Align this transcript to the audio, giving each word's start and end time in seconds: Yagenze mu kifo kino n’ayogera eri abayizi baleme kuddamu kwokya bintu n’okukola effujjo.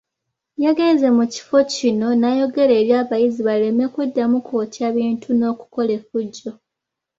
Yagenze 0.65 1.07
mu 1.17 1.25
kifo 1.33 1.57
kino 1.73 2.07
n’ayogera 2.19 2.73
eri 2.81 2.91
abayizi 3.01 3.41
baleme 3.47 3.83
kuddamu 3.93 4.37
kwokya 4.47 4.87
bintu 4.97 5.29
n’okukola 5.37 5.91
effujjo. 5.99 6.49